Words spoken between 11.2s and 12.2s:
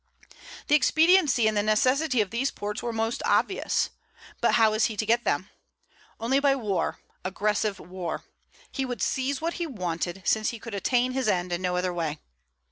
end in no other way.